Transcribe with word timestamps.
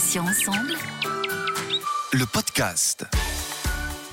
Patients 0.00 0.24
ensemble. 0.24 0.72
Le 2.12 2.24
podcast. 2.24 3.04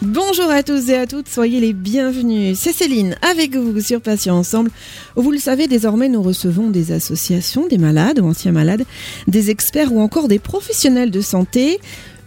Bonjour 0.01 0.49
à 0.49 0.61
tous 0.61 0.89
et 0.89 0.97
à 0.97 1.07
toutes, 1.07 1.29
soyez 1.29 1.61
les 1.61 1.71
bienvenus. 1.71 2.59
C'est 2.59 2.73
Céline 2.73 3.15
avec 3.21 3.55
vous 3.55 3.79
sur 3.79 4.01
Patients 4.01 4.35
Ensemble. 4.35 4.69
Vous 5.15 5.31
le 5.31 5.37
savez, 5.37 5.67
désormais 5.67 6.09
nous 6.09 6.21
recevons 6.21 6.71
des 6.71 6.91
associations, 6.91 7.67
des 7.67 7.77
malades 7.77 8.19
ou 8.19 8.25
anciens 8.25 8.51
malades, 8.51 8.83
des 9.27 9.49
experts 9.49 9.93
ou 9.93 10.01
encore 10.01 10.27
des 10.27 10.39
professionnels 10.39 11.11
de 11.11 11.21
santé. 11.21 11.79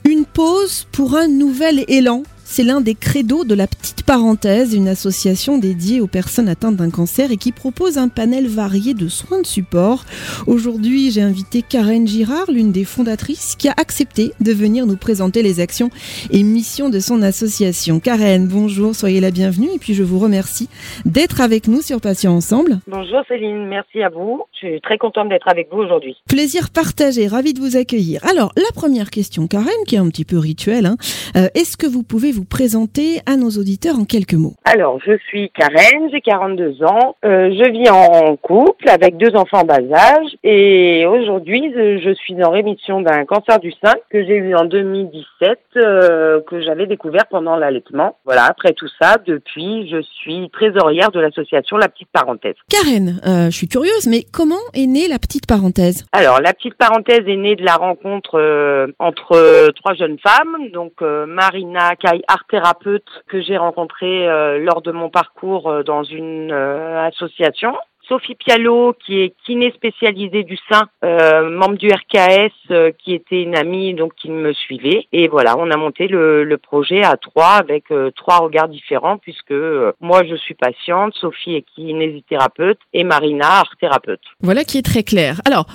Une 0.04 0.24
pause 0.24 0.86
pour 0.90 1.14
un 1.14 1.28
nouvel 1.28 1.84
élan 1.88 2.22
c'est 2.50 2.64
l'un 2.64 2.80
des 2.80 2.96
credos 2.96 3.44
de 3.44 3.54
la 3.54 3.68
petite 3.68 4.02
parenthèse, 4.02 4.74
une 4.74 4.88
association 4.88 5.56
dédiée 5.56 6.00
aux 6.00 6.08
personnes 6.08 6.48
atteintes 6.48 6.74
d'un 6.74 6.90
cancer 6.90 7.30
et 7.30 7.36
qui 7.36 7.52
propose 7.52 7.96
un 7.96 8.08
panel 8.08 8.48
varié 8.48 8.92
de 8.92 9.06
soins 9.06 9.40
de 9.40 9.46
support. 9.46 10.04
Aujourd'hui, 10.48 11.12
j'ai 11.12 11.22
invité 11.22 11.62
Karen 11.62 12.08
Girard, 12.08 12.50
l'une 12.50 12.72
des 12.72 12.82
fondatrices, 12.82 13.54
qui 13.54 13.68
a 13.68 13.74
accepté 13.76 14.32
de 14.40 14.52
venir 14.52 14.86
nous 14.86 14.96
présenter 14.96 15.42
les 15.44 15.60
actions 15.60 15.90
et 16.32 16.42
missions 16.42 16.90
de 16.90 16.98
son 16.98 17.22
association. 17.22 18.00
Karen, 18.00 18.48
bonjour, 18.48 18.96
soyez 18.96 19.20
la 19.20 19.30
bienvenue 19.30 19.68
et 19.72 19.78
puis 19.78 19.94
je 19.94 20.02
vous 20.02 20.18
remercie 20.18 20.68
d'être 21.04 21.40
avec 21.40 21.68
nous 21.68 21.82
sur 21.82 22.00
Patients 22.00 22.34
Ensemble. 22.34 22.80
Bonjour 22.88 23.20
Céline, 23.28 23.68
merci 23.68 24.02
à 24.02 24.08
vous. 24.08 24.42
Je 24.60 24.66
suis 24.66 24.80
très 24.80 24.98
contente 24.98 25.28
d'être 25.28 25.48
avec 25.48 25.68
vous 25.70 25.78
aujourd'hui. 25.78 26.16
Plaisir 26.28 26.70
partagé, 26.70 27.28
ravi 27.28 27.54
de 27.54 27.60
vous 27.60 27.76
accueillir. 27.76 28.26
Alors, 28.28 28.52
la 28.56 28.72
première 28.74 29.10
question, 29.10 29.46
Karen, 29.46 29.68
qui 29.86 29.94
est 29.94 29.98
un 29.98 30.08
petit 30.08 30.24
peu 30.24 30.38
rituelle, 30.38 30.86
hein, 30.86 30.96
euh, 31.36 31.46
est-ce 31.54 31.76
que 31.76 31.86
vous 31.86 32.02
pouvez 32.02 32.32
vous 32.32 32.39
présenter 32.44 33.20
à 33.26 33.36
nos 33.36 33.50
auditeurs 33.50 33.98
en 33.98 34.04
quelques 34.04 34.34
mots 34.34 34.54
Alors, 34.64 34.98
je 35.04 35.16
suis 35.28 35.50
Karen, 35.50 36.08
j'ai 36.10 36.20
42 36.20 36.82
ans, 36.82 37.16
euh, 37.24 37.50
je 37.52 37.70
vis 37.70 37.90
en 37.90 38.36
couple 38.36 38.88
avec 38.88 39.16
deux 39.16 39.34
enfants 39.36 39.60
en 39.60 39.64
bas 39.64 39.78
âge 39.92 40.36
et 40.42 41.06
aujourd'hui, 41.06 41.72
je 41.74 42.14
suis 42.14 42.42
en 42.42 42.50
rémission 42.50 43.00
d'un 43.00 43.24
cancer 43.24 43.58
du 43.58 43.72
sein 43.82 43.94
que 44.10 44.24
j'ai 44.24 44.36
eu 44.36 44.54
en 44.54 44.64
2017, 44.64 45.58
euh, 45.76 46.40
que 46.48 46.62
j'avais 46.62 46.86
découvert 46.86 47.26
pendant 47.30 47.56
l'allaitement. 47.56 48.16
Voilà, 48.24 48.44
après 48.44 48.72
tout 48.72 48.88
ça, 49.00 49.16
depuis, 49.26 49.88
je 49.90 50.00
suis 50.02 50.50
trésorière 50.50 51.10
de 51.10 51.20
l'association 51.20 51.76
La 51.76 51.88
Petite 51.88 52.08
Parenthèse. 52.12 52.54
Karen, 52.68 53.20
euh, 53.26 53.46
je 53.46 53.56
suis 53.56 53.68
curieuse, 53.68 54.06
mais 54.08 54.24
comment 54.32 54.54
est 54.74 54.86
née 54.86 55.08
La 55.08 55.18
Petite 55.18 55.46
Parenthèse? 55.46 56.04
Alors, 56.12 56.40
La 56.40 56.52
Petite 56.52 56.74
Parenthèse 56.74 57.22
est 57.26 57.36
née 57.36 57.56
de 57.56 57.64
la 57.64 57.76
rencontre 57.76 58.90
entre 58.98 59.70
trois 59.76 59.94
jeunes 59.94 60.18
femmes, 60.18 60.70
donc 60.72 61.00
Marina, 61.00 61.96
Kai, 61.96 62.22
art 62.30 62.44
thérapeute 62.48 63.08
que 63.28 63.42
j'ai 63.42 63.56
rencontré 63.56 64.28
euh, 64.28 64.58
lors 64.58 64.82
de 64.82 64.92
mon 64.92 65.10
parcours 65.10 65.68
euh, 65.68 65.82
dans 65.82 66.04
une 66.04 66.52
euh, 66.52 67.04
association. 67.06 67.74
Sophie 68.08 68.34
Pialot, 68.34 68.94
qui 69.04 69.20
est 69.20 69.34
kiné 69.46 69.70
spécialisée 69.70 70.42
du 70.42 70.58
sein, 70.68 70.88
membre 71.00 71.76
du 71.76 71.90
RKS, 71.92 72.94
qui 72.98 73.14
était 73.14 73.40
une 73.42 73.54
amie 73.56 73.94
donc 73.94 74.16
qui 74.16 74.32
me 74.32 74.52
suivait. 74.52 75.06
Et 75.12 75.28
voilà, 75.28 75.56
on 75.56 75.70
a 75.70 75.76
monté 75.76 76.08
le, 76.08 76.42
le 76.42 76.58
projet 76.58 77.04
à 77.04 77.16
trois 77.16 77.52
avec 77.52 77.84
trois 78.16 78.38
regards 78.38 78.68
différents 78.68 79.18
puisque 79.18 79.54
moi 80.00 80.24
je 80.28 80.34
suis 80.34 80.54
patiente, 80.54 81.14
Sophie 81.20 81.54
est 81.54 81.64
kinésithérapeute 81.76 82.80
et 82.92 83.04
Marina 83.04 83.46
art 83.46 83.76
thérapeute. 83.80 84.22
Voilà 84.40 84.64
qui 84.64 84.78
est 84.78 84.84
très 84.84 85.04
clair. 85.04 85.40
Alors, 85.46 85.66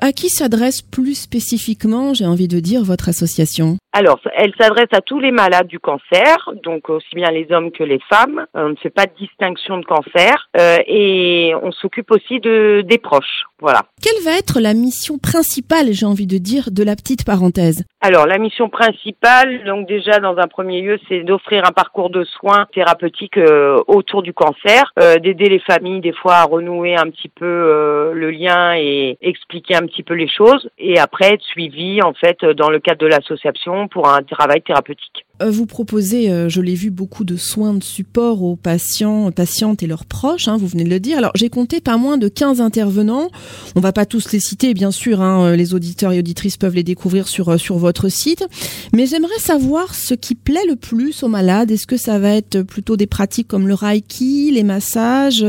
à 0.00 0.12
qui 0.12 0.28
s'adresse 0.28 0.82
plus 0.82 1.14
spécifiquement, 1.14 2.14
j'ai 2.14 2.26
envie 2.26 2.48
de 2.48 2.60
dire, 2.60 2.82
votre 2.84 3.08
association? 3.08 3.76
Alors, 3.96 4.18
elle 4.34 4.52
s'adresse 4.58 4.88
à 4.90 5.00
tous 5.00 5.20
les 5.20 5.30
malades 5.30 5.68
du 5.68 5.78
cancer, 5.78 6.50
donc 6.64 6.90
aussi 6.90 7.14
bien 7.14 7.30
les 7.30 7.46
hommes 7.52 7.70
que 7.70 7.84
les 7.84 8.00
femmes. 8.10 8.44
On 8.52 8.70
ne 8.70 8.74
fait 8.74 8.90
pas 8.90 9.06
de 9.06 9.12
distinction 9.16 9.78
de 9.78 9.84
cancer 9.84 10.48
euh, 10.58 10.78
et 10.88 11.52
on 11.62 11.70
s'occupe 11.70 12.10
aussi 12.10 12.40
de 12.40 12.82
des 12.84 12.98
proches. 12.98 13.44
Voilà. 13.60 13.82
Quelle 14.02 14.20
va 14.24 14.36
être 14.36 14.58
la 14.58 14.74
mission 14.74 15.18
principale, 15.18 15.92
j'ai 15.92 16.06
envie 16.06 16.26
de 16.26 16.38
dire, 16.38 16.72
de 16.72 16.82
la 16.82 16.96
petite 16.96 17.24
parenthèse? 17.24 17.84
Alors, 18.00 18.26
la 18.26 18.38
mission 18.38 18.68
principale, 18.68 19.62
donc 19.64 19.86
déjà 19.86 20.18
dans 20.18 20.38
un 20.38 20.48
premier 20.48 20.80
lieu, 20.82 20.98
c'est 21.08 21.22
d'offrir 21.22 21.62
un 21.64 21.70
parcours 21.72 22.10
de 22.10 22.24
soins 22.24 22.66
thérapeutiques 22.74 23.38
euh, 23.38 23.80
autour 23.86 24.22
du 24.22 24.32
cancer, 24.32 24.92
euh, 25.00 25.18
d'aider 25.20 25.48
les 25.48 25.60
familles 25.60 26.00
des 26.00 26.12
fois 26.12 26.38
à 26.38 26.44
renouer 26.44 26.96
un 26.96 27.10
petit 27.10 27.28
peu 27.28 28.10
le 28.12 28.30
lien 28.32 28.74
et 28.74 29.16
expliquer 29.22 29.73
un 29.74 29.86
petit 29.86 30.02
peu 30.02 30.14
les 30.14 30.28
choses, 30.28 30.68
et 30.78 30.98
après 30.98 31.34
être 31.34 31.42
suivi 31.42 32.02
en 32.02 32.12
fait 32.14 32.44
dans 32.44 32.70
le 32.70 32.80
cadre 32.80 33.00
de 33.00 33.06
l'association 33.06 33.88
pour 33.88 34.08
un 34.08 34.22
travail 34.22 34.62
thérapeutique. 34.62 35.23
Euh, 35.42 35.50
vous 35.50 35.66
proposez, 35.66 36.30
euh, 36.30 36.48
je 36.48 36.60
l'ai 36.60 36.74
vu, 36.74 36.90
beaucoup 36.90 37.24
de 37.24 37.36
soins 37.36 37.74
de 37.74 37.82
support 37.82 38.42
aux 38.42 38.54
patients, 38.54 39.32
patientes 39.32 39.82
et 39.82 39.86
leurs 39.88 40.04
proches, 40.04 40.46
hein, 40.46 40.56
vous 40.56 40.68
venez 40.68 40.84
de 40.84 40.90
le 40.90 41.00
dire. 41.00 41.18
Alors 41.18 41.32
j'ai 41.34 41.50
compté 41.50 41.80
pas 41.80 41.96
moins 41.96 42.18
de 42.18 42.28
15 42.28 42.60
intervenants. 42.60 43.30
On 43.74 43.80
va 43.80 43.92
pas 43.92 44.06
tous 44.06 44.30
les 44.30 44.38
citer, 44.38 44.74
bien 44.74 44.92
sûr, 44.92 45.20
hein, 45.20 45.46
euh, 45.46 45.56
les 45.56 45.74
auditeurs 45.74 46.12
et 46.12 46.20
auditrices 46.20 46.56
peuvent 46.56 46.76
les 46.76 46.84
découvrir 46.84 47.26
sur, 47.26 47.58
sur 47.58 47.78
votre 47.78 48.08
site. 48.08 48.46
Mais 48.92 49.06
j'aimerais 49.06 49.38
savoir 49.40 49.94
ce 49.94 50.14
qui 50.14 50.36
plaît 50.36 50.66
le 50.68 50.76
plus 50.76 51.24
aux 51.24 51.28
malades. 51.28 51.70
Est-ce 51.70 51.88
que 51.88 51.96
ça 51.96 52.18
va 52.20 52.30
être 52.30 52.62
plutôt 52.62 52.96
des 52.96 53.06
pratiques 53.06 53.48
comme 53.48 53.66
le 53.66 53.74
Reiki, 53.74 54.52
les 54.52 54.62
massages, 54.62 55.44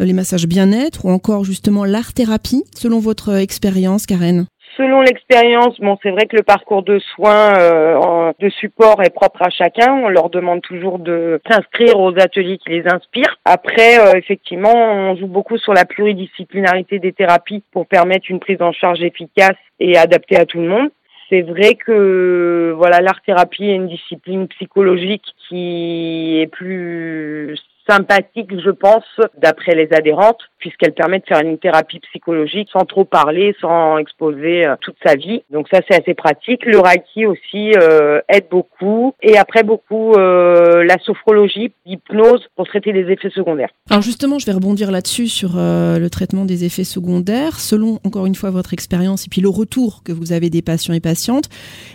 les 0.00 0.12
massages 0.12 0.46
bien-être 0.46 1.04
ou 1.04 1.10
encore 1.10 1.44
justement 1.44 1.84
l'art-thérapie, 1.84 2.64
selon 2.76 2.98
votre 2.98 3.34
expérience, 3.34 4.06
Karen? 4.06 4.46
Selon 4.76 5.00
l'expérience, 5.00 5.80
bon, 5.80 5.98
c'est 6.02 6.10
vrai 6.10 6.26
que 6.26 6.36
le 6.36 6.42
parcours 6.42 6.82
de 6.82 7.00
soins 7.00 7.54
euh, 7.58 8.32
de 8.38 8.48
support 8.48 9.02
est 9.02 9.14
propre 9.14 9.42
à 9.42 9.50
chacun. 9.50 9.92
On 9.92 10.08
leur 10.08 10.30
demande 10.30 10.62
toujours 10.62 10.98
de 10.98 11.40
s'inscrire 11.50 11.98
aux 11.98 12.16
ateliers 12.18 12.58
qui 12.58 12.70
les 12.70 12.86
inspirent. 12.86 13.36
Après, 13.44 13.98
euh, 13.98 14.16
effectivement, 14.16 14.72
on 14.74 15.16
joue 15.16 15.26
beaucoup 15.26 15.58
sur 15.58 15.74
la 15.74 15.84
pluridisciplinarité 15.84 17.00
des 17.00 17.12
thérapies 17.12 17.64
pour 17.72 17.86
permettre 17.86 18.30
une 18.30 18.38
prise 18.38 18.62
en 18.62 18.72
charge 18.72 19.02
efficace 19.02 19.56
et 19.80 19.96
adaptée 19.96 20.36
à 20.36 20.46
tout 20.46 20.60
le 20.60 20.68
monde. 20.68 20.90
C'est 21.30 21.42
vrai 21.42 21.74
que 21.74 22.72
voilà, 22.76 23.00
l'art 23.00 23.22
thérapie 23.24 23.70
est 23.70 23.74
une 23.74 23.88
discipline 23.88 24.48
psychologique 24.48 25.24
qui 25.48 26.40
est 26.40 26.48
plus 26.48 27.56
sympathique, 27.88 28.50
je 28.62 28.70
pense, 28.70 29.04
d'après 29.38 29.74
les 29.74 29.88
adhérentes, 29.92 30.40
puisqu'elle 30.58 30.92
permet 30.92 31.18
de 31.18 31.24
faire 31.26 31.40
une 31.40 31.58
thérapie 31.58 32.00
psychologique 32.00 32.68
sans 32.72 32.84
trop 32.84 33.04
parler, 33.04 33.54
sans 33.60 33.98
exposer 33.98 34.66
euh, 34.66 34.76
toute 34.80 34.96
sa 35.04 35.16
vie. 35.16 35.42
Donc 35.50 35.66
ça, 35.72 35.80
c'est 35.88 36.00
assez 36.00 36.14
pratique. 36.14 36.64
Le 36.66 36.78
Reiki 36.78 37.26
aussi 37.26 37.72
euh, 37.76 38.20
aide 38.28 38.46
beaucoup. 38.50 39.14
Et 39.22 39.36
après, 39.36 39.62
beaucoup 39.62 40.12
euh, 40.12 40.84
la 40.84 40.98
sophrologie, 40.98 41.72
l'hypnose 41.86 42.46
pour 42.56 42.66
traiter 42.66 42.92
les 42.92 43.10
effets 43.10 43.30
secondaires. 43.30 43.70
Alors 43.90 44.02
justement, 44.02 44.38
je 44.38 44.46
vais 44.46 44.52
rebondir 44.52 44.90
là-dessus 44.90 45.28
sur 45.28 45.52
le 45.56 46.08
traitement 46.08 46.44
des 46.44 46.64
effets 46.64 46.84
secondaires. 46.84 47.58
Selon, 47.58 47.98
encore 48.04 48.26
une 48.26 48.34
fois, 48.34 48.50
votre 48.50 48.72
expérience 48.72 49.26
et 49.26 49.28
puis 49.30 49.40
le 49.40 49.48
retour 49.48 50.02
que 50.04 50.12
vous 50.12 50.32
avez 50.32 50.50
des 50.50 50.62
patients 50.62 50.94
et 50.94 51.00
patientes, 51.00 51.48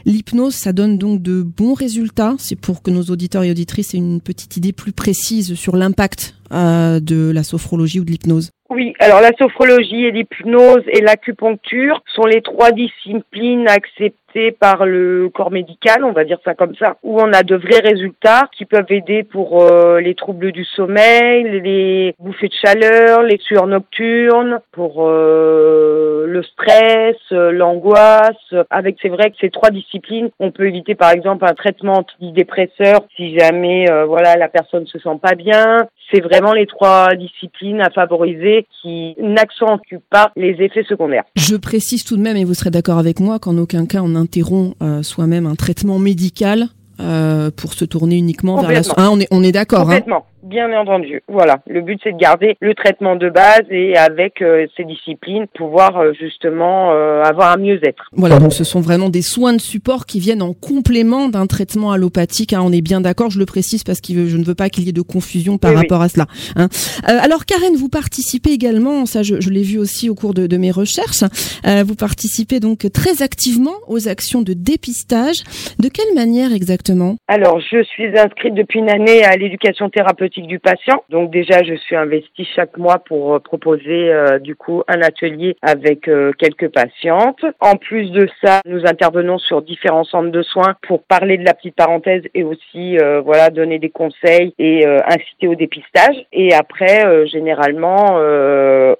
l'hypnose, 0.06 0.56
ça 0.56 0.74
donne 0.74 0.98
donc 0.98 1.22
de 1.22 1.42
bons 1.42 1.74
résultats. 1.74 2.36
C'est 2.38 2.60
pour 2.60 2.82
que 2.82 2.92
nos 2.92 3.04
auditeurs 3.04 3.44
et 3.44 3.52
auditrices 3.52 3.94
aient 3.94 4.00
une 4.00 4.22
petite 4.22 4.58
idée 4.58 4.74
plus 4.74 4.92
précise 4.92 5.56
sur 5.56 5.76
l'impact 5.86 6.36
euh, 6.52 7.00
de 7.00 7.32
la 7.32 7.44
sophrologie 7.44 8.00
ou 8.00 8.06
de 8.06 8.12
l'hypnose? 8.12 8.52
Oui, 8.70 8.94
alors 9.00 9.22
la 9.22 9.32
sophrologie 9.38 10.06
et 10.06 10.12
l'hypnose 10.12 10.84
et 10.88 11.02
l'acupuncture 11.02 12.02
sont 12.16 12.26
les 12.26 12.42
trois 12.42 12.72
disciplines 12.72 13.68
acceptées 13.68 14.25
par 14.60 14.86
le 14.86 15.30
corps 15.34 15.52
médical, 15.52 16.04
on 16.04 16.12
va 16.12 16.26
dire 16.26 16.40
ça 16.44 16.54
comme 16.54 16.76
ça, 16.76 16.98
où 17.04 17.20
on 17.20 17.32
a 17.34 17.44
de 17.44 17.56
vrais 17.56 17.80
résultats 17.80 18.50
qui 18.58 18.66
peuvent 18.66 18.86
aider 18.90 19.24
pour 19.24 19.64
euh, 19.64 20.00
les 20.00 20.16
troubles 20.16 20.52
du 20.52 20.66
sommeil, 20.66 21.62
les 21.62 22.16
bouffées 22.20 22.50
de 22.50 22.54
chaleur, 22.54 23.24
les 23.24 23.38
sueurs 23.38 23.68
nocturnes, 23.68 24.60
pour 24.72 25.08
euh, 25.08 26.26
le 26.28 26.44
stress, 26.44 27.18
l'angoisse. 27.32 28.36
Avec 28.70 28.98
c'est 29.02 29.10
vrai 29.10 29.32
que 29.32 29.38
ces 29.40 29.50
trois 29.50 29.70
disciplines, 29.70 30.30
on 30.40 30.52
peut 30.52 30.68
éviter 30.68 30.96
par 30.96 31.12
exemple 31.12 31.46
un 31.46 31.54
traitement 31.54 32.00
antidépresseur 32.00 33.02
si 33.16 33.38
jamais 33.38 33.90
euh, 33.90 34.06
voilà 34.06 34.36
la 34.36 34.50
personne 34.50 34.86
se 34.88 35.00
sent 35.00 35.18
pas 35.22 35.36
bien. 35.36 35.88
C'est 36.14 36.22
vraiment 36.22 36.54
les 36.54 36.68
trois 36.68 37.16
disciplines 37.16 37.82
à 37.82 37.90
favoriser 37.90 38.68
qui 38.82 39.16
n'accentue 39.18 39.98
pas 40.10 40.32
les 40.36 40.56
effets 40.62 40.84
secondaires. 40.84 41.24
Je 41.36 41.56
précise 41.56 42.04
tout 42.04 42.16
de 42.16 42.22
même, 42.22 42.38
et 42.38 42.46
vous 42.46 42.54
serez 42.54 42.70
d'accord 42.70 43.00
avec 43.00 43.20
moi, 43.20 43.40
qu'en 43.40 43.58
aucun 43.58 43.86
cas 43.88 44.02
on 44.04 44.16
interrompt 44.26 44.76
euh, 44.82 45.04
soi-même 45.04 45.46
un 45.46 45.56
traitement 45.56 46.00
médical 46.00 46.68
euh, 47.00 47.52
pour 47.56 47.74
se 47.74 47.86
tourner 47.86 48.18
uniquement 48.18 48.62
vers 48.62 48.82
la... 48.82 48.82
Hein, 48.98 49.10
on 49.12 49.20
est, 49.20 49.28
on 49.32 49.44
est 49.44 49.52
d'accord. 49.52 49.92
Hein. 49.92 50.02
Bien 50.46 50.72
entendu. 50.80 51.24
Voilà. 51.28 51.58
Le 51.66 51.82
but, 51.82 52.00
c'est 52.04 52.12
de 52.12 52.20
garder 52.20 52.56
le 52.62 52.76
traitement 52.76 53.16
de 53.16 53.30
base 53.30 53.64
et 53.72 53.98
avec 53.98 54.44
euh, 54.44 54.68
ces 54.78 54.84
disciplines, 54.84 55.48
pouvoir 55.48 55.98
euh, 55.98 56.14
justement 56.14 56.92
euh, 56.92 57.24
avoir 57.24 57.52
un 57.54 57.58
mieux-être. 57.58 58.12
Voilà. 58.12 58.38
Donc, 58.38 58.54
ce 58.54 58.64
sont 58.64 58.80
vraiment 58.80 59.10
des 59.10 59.24
soins 59.24 59.54
de 59.54 59.60
support 59.60 60.06
qui 60.06 60.20
viennent 60.20 60.44
en 60.44 60.54
complément 60.54 61.30
d'un 61.30 61.48
traitement 61.48 61.92
allopathique. 61.92 62.54
Hein, 62.54 62.62
on 62.64 62.72
est 62.72 62.84
bien 62.84 63.02
d'accord. 63.02 63.32
Je 63.32 63.40
le 63.40 63.48
précise 63.48 63.84
parce 63.84 64.02
que 64.02 64.28
je 64.28 64.38
ne 64.38 64.44
veux 64.44 64.54
pas 64.54 64.70
qu'il 64.70 64.84
y 64.84 64.90
ait 64.90 64.94
de 64.94 65.02
confusion 65.02 65.58
par 65.58 65.74
rapport 65.74 66.04
à 66.04 66.10
cela. 66.10 66.28
Hein. 66.56 66.68
alors, 67.06 67.46
Karen, 67.46 67.76
vous 67.76 67.90
participez 67.90 68.52
également. 68.52 69.08
Ça, 69.08 69.24
je, 69.24 69.42
je 69.42 69.50
l'ai 69.50 69.64
vu 69.64 69.80
aussi 69.80 70.12
au 70.12 70.16
cours 70.16 70.36
de, 70.36 70.46
de 70.46 70.58
mes 70.58 70.70
recherches. 70.70 71.24
vous 71.64 71.96
participez 71.96 72.60
donc 72.60 72.86
très 72.94 73.24
activement 73.24 73.78
aux 73.88 74.08
actions 74.08 74.44
de 74.44 74.54
dépistage. 74.54 75.42
De 75.80 75.90
quelle 75.90 76.14
manière 76.14 76.54
exactement? 76.54 77.16
Alors, 77.28 77.60
je 77.60 77.82
suis 77.82 78.16
inscrite 78.16 78.54
depuis 78.54 78.78
une 78.78 78.92
année 78.92 79.24
à 79.24 79.36
l'éducation 79.38 79.90
thérapeutique 79.90 80.35
du 80.42 80.60
patient. 80.60 81.04
Donc 81.10 81.32
déjà, 81.32 81.64
je 81.64 81.76
suis 81.76 81.96
investie 81.96 82.48
chaque 82.56 82.78
mois 82.78 83.00
pour 83.00 83.42
proposer 83.42 84.12
du 84.42 84.56
coup 84.56 84.84
un 84.88 85.02
atelier 85.02 85.56
avec 85.62 86.10
quelques 86.38 86.70
patientes. 86.70 87.44
En 87.60 87.76
plus 87.76 88.12
de 88.12 88.28
ça, 88.44 88.62
nous 88.66 88.86
intervenons 88.86 89.38
sur 89.38 89.62
différents 89.62 90.04
centres 90.04 90.32
de 90.32 90.42
soins 90.42 90.76
pour 90.88 91.04
parler 91.04 91.38
de 91.38 91.46
la 91.46 91.54
petite 91.54 91.76
parenthèse 91.76 92.24
et 92.34 92.44
aussi 92.44 92.98
voilà 93.24 93.50
donner 93.50 93.80
des 93.80 93.90
conseils 93.90 94.54
et 94.60 94.86
inciter 94.86 95.48
au 95.48 95.56
dépistage. 95.56 96.26
Et 96.32 96.54
après, 96.54 97.28
généralement, 97.28 98.18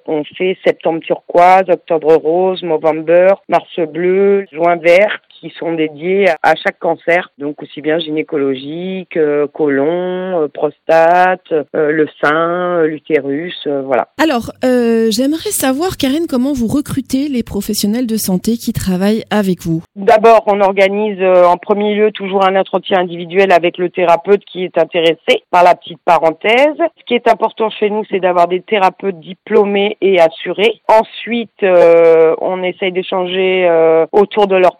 on 0.06 0.24
fait 0.36 0.56
septembre 0.64 1.00
turquoise, 1.00 1.68
octobre 1.68 2.14
rose, 2.14 2.62
november, 2.62 3.34
mars 3.48 3.78
bleu, 3.80 4.46
juin 4.52 4.76
vert 4.76 5.20
qui 5.40 5.52
sont 5.58 5.72
dédiés 5.74 6.26
à 6.42 6.54
chaque 6.54 6.78
cancer, 6.78 7.30
donc 7.38 7.62
aussi 7.62 7.80
bien 7.80 7.98
gynécologique, 7.98 9.16
euh, 9.16 9.46
côlon, 9.46 10.42
euh, 10.42 10.48
prostate, 10.48 11.52
euh, 11.52 11.90
le 11.90 12.08
sein, 12.22 12.82
l'utérus, 12.84 13.66
voilà. 13.84 14.08
Alors, 14.22 14.52
j'aimerais 14.62 15.50
savoir, 15.50 15.96
Karine, 15.96 16.26
comment 16.28 16.52
vous 16.52 16.66
recrutez 16.66 17.28
les 17.28 17.42
professionnels 17.42 18.06
de 18.06 18.16
santé 18.16 18.56
qui 18.56 18.72
travaillent 18.72 19.24
avec 19.30 19.62
vous? 19.62 19.82
D'abord, 19.94 20.42
on 20.46 20.60
organise 20.60 21.22
en 21.22 21.56
premier 21.56 21.94
lieu 21.94 22.10
toujours 22.12 22.44
un 22.44 22.56
entretien 22.56 23.00
individuel 23.00 23.52
avec 23.52 23.78
le 23.78 23.90
thérapeute 23.90 24.44
qui 24.44 24.64
est 24.64 24.78
intéressé 24.78 25.42
par 25.50 25.62
la 25.64 25.74
petite 25.74 26.00
parenthèse. 26.04 26.76
Ce 26.98 27.04
qui 27.06 27.14
est 27.14 27.28
important 27.28 27.70
chez 27.70 27.90
nous, 27.90 28.04
c'est 28.10 28.20
d'avoir 28.20 28.48
des 28.48 28.60
thérapeutes 28.60 29.20
diplômés 29.20 29.96
et 30.00 30.20
assurés. 30.20 30.80
Ensuite, 30.88 31.62
on 31.62 32.62
essaye 32.62 32.92
d'échanger 32.92 33.68
autour 34.12 34.46
de 34.46 34.56
leur 34.56 34.78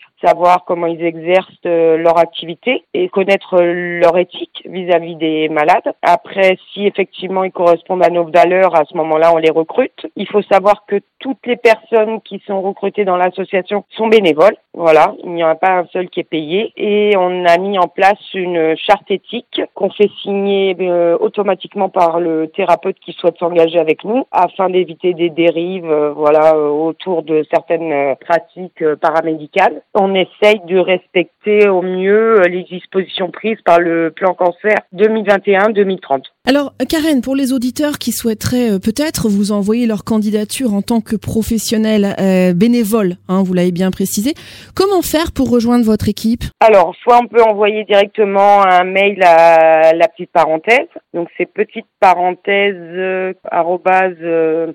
pratique 0.00 0.15
savoir 0.24 0.64
comment 0.64 0.86
ils 0.86 1.04
exercent 1.04 1.48
euh, 1.66 1.96
leur 1.96 2.18
activité 2.18 2.84
et 2.94 3.08
connaître 3.08 3.60
leur 3.60 4.16
éthique 4.16 4.62
vis-à-vis 4.64 5.16
des 5.16 5.48
malades. 5.48 5.92
Après, 6.02 6.58
si 6.72 6.86
effectivement 6.86 7.44
ils 7.44 7.52
correspondent 7.52 8.04
à 8.04 8.10
nos 8.10 8.24
valeurs, 8.24 8.74
à 8.74 8.84
ce 8.84 8.96
moment-là, 8.96 9.32
on 9.34 9.38
les 9.38 9.50
recrute. 9.50 10.06
Il 10.16 10.28
faut 10.28 10.42
savoir 10.42 10.84
que 10.86 11.00
toutes 11.18 11.46
les 11.46 11.56
personnes 11.56 12.20
qui 12.22 12.42
sont 12.46 12.60
recrutées 12.62 13.04
dans 13.04 13.16
l'association 13.16 13.84
sont 13.90 14.08
bénévoles. 14.08 14.56
Voilà, 14.74 15.14
il 15.24 15.30
n'y 15.32 15.42
en 15.42 15.48
a 15.48 15.54
pas 15.54 15.72
un 15.78 15.86
seul 15.86 16.08
qui 16.08 16.20
est 16.20 16.24
payé. 16.24 16.72
Et 16.76 17.16
on 17.16 17.44
a 17.44 17.56
mis 17.58 17.78
en 17.78 17.88
place 17.88 18.18
une 18.34 18.76
charte 18.76 19.10
éthique 19.10 19.62
qu'on 19.74 19.90
fait 19.90 20.10
signer 20.22 20.76
euh, 20.80 21.16
automatiquement 21.18 21.88
par 21.88 22.20
le 22.20 22.48
thérapeute 22.48 22.98
qui 23.00 23.12
souhaite 23.12 23.38
s'engager 23.38 23.78
avec 23.78 24.04
nous 24.04 24.26
afin 24.32 24.68
d'éviter 24.68 25.14
des 25.14 25.30
dérives, 25.30 25.90
euh, 25.90 26.12
voilà, 26.12 26.58
autour 26.58 27.22
de 27.22 27.44
certaines 27.50 28.16
pratiques 28.16 28.84
paramédicales 29.00 29.82
essaye 30.14 30.60
de 30.66 30.78
respecter 30.78 31.68
au 31.68 31.82
mieux 31.82 32.40
les 32.48 32.64
dispositions 32.64 33.30
prises 33.30 33.60
par 33.64 33.78
le 33.78 34.10
plan 34.10 34.34
cancer 34.34 34.76
2021-2030. 34.94 36.22
Alors, 36.48 36.72
Karen, 36.88 37.22
pour 37.22 37.34
les 37.34 37.52
auditeurs 37.52 37.98
qui 37.98 38.12
souhaiteraient 38.12 38.74
euh, 38.74 38.78
peut-être 38.78 39.28
vous 39.28 39.50
envoyer 39.50 39.86
leur 39.86 40.04
candidature 40.04 40.74
en 40.74 40.82
tant 40.82 41.00
que 41.00 41.16
professionnel 41.16 42.14
euh, 42.20 42.54
bénévole, 42.54 43.16
hein, 43.28 43.42
vous 43.44 43.52
l'avez 43.52 43.72
bien 43.72 43.90
précisé, 43.90 44.34
comment 44.74 45.02
faire 45.02 45.32
pour 45.32 45.50
rejoindre 45.50 45.84
votre 45.84 46.08
équipe? 46.08 46.44
Alors, 46.60 46.94
soit 47.02 47.18
on 47.20 47.26
peut 47.26 47.42
envoyer 47.42 47.84
directement 47.84 48.64
un 48.64 48.84
mail 48.84 49.22
à 49.24 49.92
la 49.92 50.08
petite 50.08 50.30
parenthèse, 50.30 50.86
donc 51.14 51.28
c'est 51.36 51.46
petite 51.46 51.86
parenthèse 52.00 52.76
euh, 52.76 53.32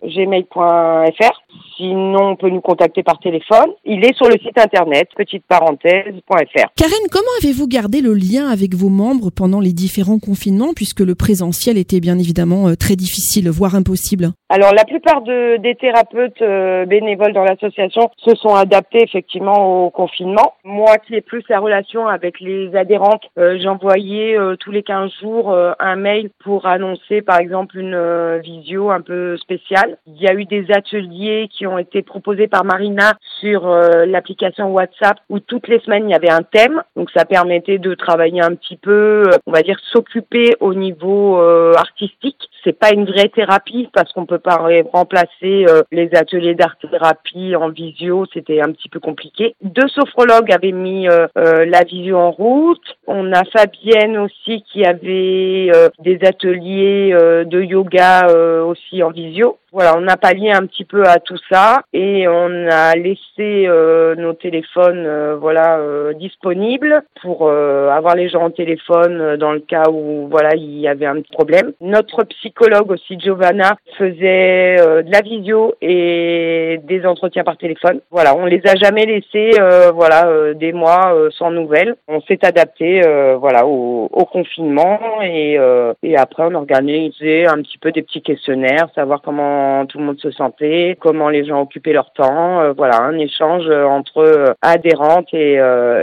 gmail.fr. 0.03 1.41
Sinon, 1.77 2.31
on 2.31 2.35
peut 2.35 2.49
nous 2.49 2.61
contacter 2.61 3.03
par 3.03 3.19
téléphone. 3.19 3.71
Il 3.85 4.05
est 4.05 4.15
sur 4.15 4.27
le 4.27 4.37
site 4.39 4.57
internet 4.57 5.07
petiteparenthèse.fr. 5.21 6.69
Karen, 6.75 7.07
comment 7.11 7.35
avez-vous 7.41 7.67
gardé 7.67 8.01
le 8.01 8.13
lien 8.13 8.49
avec 8.49 8.73
vos 8.73 8.89
membres 8.89 9.29
pendant 9.29 9.59
les 9.59 9.73
différents 9.73 10.19
confinements 10.19 10.73
puisque 10.75 11.01
le 11.01 11.15
présentiel 11.15 11.77
était 11.77 11.99
bien 11.99 12.17
évidemment 12.17 12.67
euh, 12.67 12.75
très 12.75 12.95
difficile, 12.95 13.49
voire 13.49 13.75
impossible? 13.75 14.31
Alors, 14.49 14.73
la 14.73 14.83
plupart 14.83 15.21
de, 15.21 15.57
des 15.57 15.75
thérapeutes 15.75 16.41
euh, 16.41 16.85
bénévoles 16.85 17.33
dans 17.33 17.43
l'association 17.43 18.09
se 18.17 18.35
sont 18.35 18.55
adaptés 18.55 19.03
effectivement 19.03 19.85
au 19.85 19.89
confinement. 19.91 20.55
Moi 20.63 20.97
qui 20.97 21.15
ai 21.15 21.21
plus 21.21 21.43
la 21.49 21.59
relation 21.59 22.07
avec 22.07 22.39
les 22.39 22.75
adhérentes, 22.75 23.23
euh, 23.37 23.59
j'envoyais 23.61 24.37
tous 24.59 24.71
les 24.71 24.83
15 24.83 25.11
jours 25.21 25.55
un 25.79 25.95
mail 25.95 26.29
pour 26.43 26.65
annoncer 26.65 27.21
par 27.21 27.39
exemple 27.39 27.77
une 27.77 28.39
visio 28.39 28.89
un 28.89 29.01
peu 29.01 29.37
spéciale. 29.37 29.97
Il 30.07 30.21
y 30.21 30.27
a 30.27 30.33
eu 30.33 30.45
des 30.45 30.65
ateliers 30.71 31.47
qui 31.51 31.67
ont 31.67 31.77
été 31.77 32.01
proposés 32.01 32.47
par 32.47 32.63
Marina 32.65 33.13
sur 33.39 33.67
l'application 33.67 34.71
WhatsApp 34.71 35.10
où 35.29 35.39
toutes 35.39 35.67
les 35.67 35.79
semaines 35.79 36.09
il 36.09 36.11
y 36.11 36.15
avait 36.15 36.29
un 36.29 36.43
thème. 36.43 36.83
Donc 36.95 37.09
ça 37.11 37.25
permettait 37.25 37.77
de 37.77 37.93
travailler 37.93 38.41
un 38.41 38.55
petit 38.55 38.77
peu, 38.77 39.23
euh, 39.27 39.37
on 39.45 39.51
va 39.51 39.61
dire 39.61 39.79
s'occuper 39.91 40.55
au 40.59 40.73
niveau 40.73 41.39
euh, 41.39 41.73
artistique. 41.75 42.49
C'est 42.63 42.77
pas 42.77 42.91
une 42.93 43.05
vraie 43.05 43.29
thérapie 43.29 43.89
parce 43.93 44.11
qu'on 44.13 44.25
peut 44.25 44.39
pas 44.39 44.61
remplacer 44.91 45.65
euh, 45.67 45.83
les 45.91 46.09
ateliers 46.15 46.55
d'art 46.55 46.77
thérapie 46.77 47.55
en 47.55 47.69
visio, 47.69 48.25
c'était 48.33 48.61
un 48.61 48.71
petit 48.71 48.89
peu 48.89 48.99
compliqué. 48.99 49.55
Deux 49.61 49.87
sophrologues 49.87 50.51
avaient 50.51 50.71
mis 50.71 51.07
la 51.35 51.83
visio 51.83 52.17
en 52.17 52.31
route. 52.31 52.97
On 53.07 53.31
a 53.33 53.43
Fabienne 53.45 54.17
aussi 54.17 54.63
qui 54.71 54.85
avait 54.85 55.71
des 55.99 56.19
ateliers 56.23 57.15
de 57.45 57.61
yoga 57.61 58.27
aussi 58.65 59.03
en 59.03 59.11
visio. 59.11 59.57
Voilà, 59.73 59.95
on 59.97 60.05
a 60.09 60.17
pallié 60.17 60.51
un 60.51 60.65
petit 60.65 60.83
peu 60.83 61.03
à 61.05 61.19
tout 61.19 61.37
ça 61.49 61.83
et 61.93 62.27
on 62.27 62.67
a 62.69 62.93
laissé 62.95 63.67
euh, 63.67 64.15
nos 64.15 64.33
téléphones 64.33 65.05
euh, 65.05 65.37
voilà 65.37 65.77
euh, 65.77 66.11
disponibles 66.11 67.03
pour 67.21 67.49
avoir 67.49 68.15
les 68.15 68.27
gens 68.27 68.47
au 68.47 68.49
téléphone 68.49 69.37
dans 69.37 69.53
le 69.53 69.61
cas 69.61 69.85
où 69.89 70.27
voilà 70.29 70.55
il 70.55 70.77
y 70.79 70.89
avait 70.89 71.05
un 71.05 71.21
problème. 71.21 71.71
Notre 71.79 72.23
psychologue 72.51 72.91
aussi 72.91 73.19
Giovanna 73.19 73.75
faisait 73.97 74.77
de 74.77 75.11
la 75.11 75.21
visio 75.21 75.73
et 75.81 76.79
des 76.83 77.05
entretiens 77.05 77.43
par 77.43 77.57
téléphone. 77.57 77.99
Voilà, 78.11 78.35
on 78.35 78.45
les 78.45 78.61
a 78.65 78.75
jamais 78.75 79.05
laissés 79.05 79.51
voilà 79.93 80.53
des 80.53 80.73
mois 80.73 81.13
sans 81.37 81.51
nouvelles. 81.51 81.95
On 82.07 82.21
s'est 82.21 82.43
adapté 82.43 83.01
voilà 83.39 83.65
au, 83.65 84.07
confinement 84.31 84.99
et 85.23 85.57
et 86.03 86.17
après 86.17 86.43
on 86.45 86.55
organisait 86.55 87.47
un 87.47 87.61
petit 87.61 87.77
peu 87.77 87.91
des 87.91 88.01
petits 88.01 88.21
questionnaires, 88.21 88.87
savoir 88.95 89.21
comment 89.21 89.85
tout 89.85 89.97
le 89.97 90.05
monde 90.05 90.19
se 90.19 90.31
sentait, 90.31 90.97
comment 90.99 91.29
les 91.29 91.45
gens 91.45 91.61
occupaient 91.61 91.93
leur 91.93 92.11
temps. 92.13 92.61
Euh, 92.61 92.73
voilà, 92.75 93.01
un 93.01 93.17
échange 93.17 93.65
euh, 93.67 93.85
entre 93.85 94.17
euh, 94.19 94.53
adhérentes 94.61 95.27
et, 95.33 95.59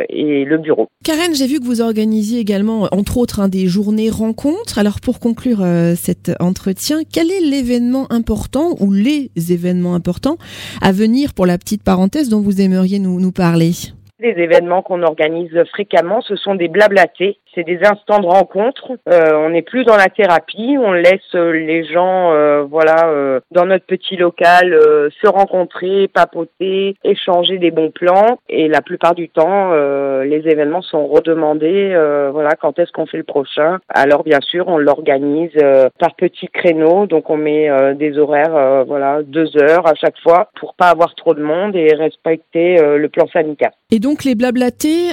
et 0.08 0.44
le 0.44 0.58
bureau. 0.58 0.88
Karen, 1.04 1.34
j'ai 1.34 1.46
vu 1.46 1.60
que 1.60 1.64
vous 1.64 1.80
organisiez 1.80 2.40
également, 2.40 2.88
entre 2.92 3.18
autres, 3.18 3.48
des 3.48 3.66
journées 3.66 4.10
rencontres. 4.10 4.78
Alors 4.78 5.00
pour 5.00 5.20
conclure 5.20 5.58
cet 5.96 6.32
entretien, 6.40 7.00
quel 7.11 7.31
est 7.31 7.40
l'événement 7.40 8.11
important 8.12 8.76
ou 8.81 8.93
les 8.93 9.31
événements 9.37 9.94
importants 9.94 10.38
à 10.81 10.93
venir 10.93 11.35
pour 11.35 11.46
la 11.46 11.58
petite 11.58 11.82
parenthèse 11.82 12.29
dont 12.29 12.40
vous 12.40 12.61
aimeriez 12.61 12.99
nous, 12.99 13.20
nous 13.20 13.32
parler? 13.32 13.72
Les 14.20 14.31
événements 14.43 14.82
qu'on 14.82 15.03
organise 15.03 15.53
fréquemment, 15.70 16.20
ce 16.20 16.37
sont 16.37 16.55
des 16.55 16.69
blablatés 16.69 17.39
c'est 17.58 17.65
des 17.65 17.81
instants 17.84 18.20
de 18.20 18.27
rencontre. 18.27 18.93
Euh, 19.08 19.32
on 19.34 19.51
n'est 19.51 19.63
plus 19.63 19.84
dans 19.84 19.96
la 19.96 20.08
thérapie, 20.08 20.77
on 20.81 20.93
laisse 20.93 21.34
euh, 21.34 21.51
les 21.53 21.84
gens, 21.84 22.32
euh, 22.32 22.63
voilà, 22.63 23.41
dans 23.51 23.67
notre 23.67 23.84
petit 23.84 24.17
local, 24.17 24.79
se 25.20 25.27
rencontrer, 25.27 26.08
papoter, 26.08 26.96
échanger 27.05 27.58
des 27.58 27.70
bons 27.70 27.91
plans. 27.91 28.39
Et 28.48 28.69
la 28.69 28.81
plupart 28.81 29.15
du 29.15 29.29
temps, 29.29 29.72
les 30.22 30.43
événements 30.46 30.82
sont 30.82 31.06
redemandés. 31.06 31.94
voilà, 32.32 32.51
quand 32.60 32.79
est-ce 32.79 32.93
qu'on 32.93 33.06
fait 33.06 33.17
le 33.17 33.25
prochain 33.25 33.79
Alors 33.89 34.25
bien 34.25 34.41
sûr, 34.41 34.69
on 34.69 34.79
l'organise 34.79 35.56
par 35.98 36.15
petits 36.15 36.48
créneaux, 36.48 37.06
donc 37.06 37.31
on 37.31 37.37
met 37.37 37.94
des 37.94 38.19
horaires, 38.19 38.84
voilà, 38.87 39.22
deux 39.22 39.56
heures 39.56 39.87
à 39.87 39.94
chaque 39.94 40.19
fois 40.22 40.51
pour 40.58 40.75
pas 40.75 40.89
avoir 40.89 41.15
trop 41.15 41.34
de 41.34 41.43
monde 41.43 41.75
et 41.77 41.94
respecter 41.94 42.77
le 42.81 43.08
plan 43.08 43.27
sanitaire. 43.29 43.70
Les 44.24 44.34
blablatés, 44.34 45.10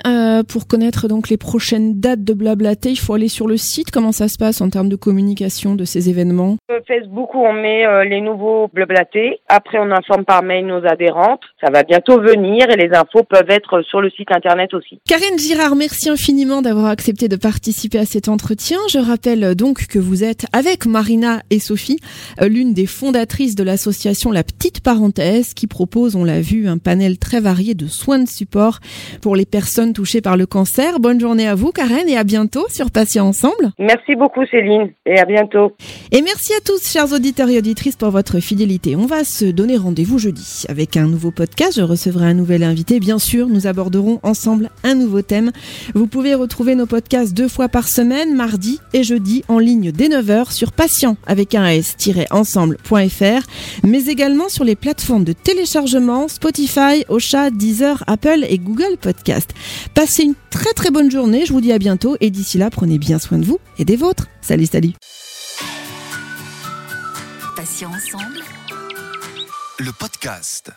pour 0.47 0.67
connaître 0.67 1.07
donc 1.07 1.29
les 1.29 1.37
prochaines 1.37 1.99
dates 1.99 2.23
de 2.23 2.33
blablater, 2.33 2.89
il 2.89 2.99
faut 2.99 3.13
aller 3.13 3.27
sur 3.27 3.47
le 3.47 3.57
site. 3.57 3.91
Comment 3.91 4.11
ça 4.11 4.27
se 4.27 4.37
passe 4.37 4.61
en 4.61 4.69
termes 4.69 4.89
de 4.89 4.95
communication 4.95 5.75
de 5.75 5.85
ces 5.85 6.09
événements? 6.09 6.57
Facebook, 6.87 7.33
on 7.33 7.53
met 7.53 7.85
euh, 7.85 8.03
les 8.03 8.21
nouveaux 8.21 8.67
blablatés. 8.73 9.39
Après, 9.47 9.77
on 9.79 9.91
informe 9.91 10.25
par 10.25 10.43
mail 10.43 10.65
nos 10.65 10.85
adhérentes. 10.85 11.41
Ça 11.63 11.71
va 11.71 11.83
bientôt 11.83 12.21
venir 12.21 12.69
et 12.69 12.75
les 12.75 12.93
infos 12.93 13.23
peuvent 13.23 13.49
être 13.49 13.81
sur 13.81 14.01
le 14.01 14.09
site 14.09 14.31
internet 14.31 14.73
aussi. 14.73 14.99
Karine 15.07 15.37
Girard, 15.39 15.75
merci 15.75 16.09
infiniment 16.09 16.61
d'avoir 16.61 16.87
accepté 16.87 17.27
de 17.27 17.35
participer 17.35 17.99
à 17.99 18.05
cet 18.05 18.29
entretien. 18.29 18.77
Je 18.91 18.99
rappelle 18.99 19.55
donc 19.55 19.87
que 19.87 19.99
vous 19.99 20.23
êtes 20.23 20.45
avec 20.53 20.85
Marina 20.85 21.41
et 21.49 21.59
Sophie, 21.59 21.99
euh, 22.41 22.47
l'une 22.47 22.73
des 22.73 22.85
fondatrices 22.85 23.55
de 23.55 23.63
l'association 23.63 24.31
La 24.31 24.43
Petite 24.43 24.81
Parenthèse 24.81 25.53
qui 25.53 25.67
propose, 25.67 26.15
on 26.15 26.23
l'a 26.23 26.41
vu, 26.41 26.67
un 26.67 26.77
panel 26.77 27.17
très 27.17 27.39
varié 27.39 27.73
de 27.73 27.87
soins 27.87 28.19
de 28.19 28.27
support 28.27 28.79
pour 29.21 29.35
les 29.35 29.45
personnes 29.45 29.93
touchées 29.93 30.21
par 30.21 30.37
le 30.37 30.45
cancer. 30.45 30.99
Bonne 30.99 31.19
journée 31.19 31.47
à 31.47 31.55
vous, 31.55 31.71
Karen, 31.71 32.07
et 32.07 32.17
à 32.17 32.23
bientôt 32.23 32.65
sur 32.69 32.91
Patients 32.91 33.27
Ensemble. 33.27 33.71
Merci 33.79 34.15
beaucoup, 34.15 34.45
Céline, 34.45 34.91
et 35.05 35.19
à 35.19 35.25
bientôt. 35.25 35.73
Et 36.11 36.21
merci 36.21 36.53
à 36.53 36.61
tous, 36.65 36.87
chers 36.87 37.11
auditeurs 37.11 37.49
et 37.49 37.57
auditrices, 37.57 37.95
pour 37.95 38.11
votre 38.11 38.39
fidélité. 38.39 38.95
On 38.95 39.05
va 39.05 39.23
se 39.23 39.45
donner 39.45 39.77
rendez-vous 39.77 40.19
jeudi 40.19 40.63
avec 40.69 40.97
un 40.97 41.07
nouveau 41.07 41.31
podcast. 41.31 41.73
Je 41.77 41.81
recevrai 41.81 42.25
un 42.25 42.33
nouvel 42.33 42.63
invité. 42.63 42.99
Bien 42.99 43.19
sûr, 43.19 43.47
nous 43.47 43.67
aborderons 43.67 44.19
ensemble 44.23 44.69
un 44.83 44.95
nouveau 44.95 45.21
thème. 45.21 45.51
Vous 45.93 46.07
pouvez 46.07 46.33
retrouver 46.33 46.75
nos 46.75 46.85
podcasts 46.85 47.33
deux 47.33 47.47
fois 47.47 47.69
par 47.69 47.87
semaine, 47.87 48.35
mardi 48.35 48.79
et 48.93 49.03
jeudi, 49.03 49.43
en 49.47 49.59
ligne 49.59 49.91
dès 49.91 50.07
9h 50.07 50.51
sur 50.51 50.71
patient 50.71 51.17
avec 51.25 51.55
un 51.55 51.65
s-ensemble.fr, 51.67 53.47
mais 53.83 54.05
également 54.05 54.49
sur 54.49 54.63
les 54.63 54.75
plateformes 54.75 55.23
de 55.23 55.33
téléchargement 55.33 56.27
Spotify, 56.27 57.05
Ocha, 57.09 57.49
Deezer, 57.49 58.03
Apple 58.07 58.45
et 58.47 58.57
Google 58.57 58.74
Podcast. 58.99 59.51
Passez 59.93 60.23
une 60.23 60.35
très 60.49 60.73
très 60.73 60.91
bonne 60.91 61.09
journée. 61.09 61.45
Je 61.45 61.53
vous 61.53 61.61
dis 61.61 61.71
à 61.71 61.79
bientôt 61.79 62.17
et 62.19 62.29
d'ici 62.29 62.57
là, 62.57 62.69
prenez 62.69 62.97
bien 62.97 63.19
soin 63.19 63.37
de 63.37 63.45
vous 63.45 63.59
et 63.77 63.85
des 63.85 63.95
vôtres. 63.95 64.27
Salut, 64.41 64.65
salut. 64.65 64.91
Le 69.79 69.91
podcast. 69.91 70.71